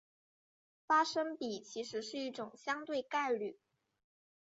[0.87, 3.59] 发生比其实是一种相对概率。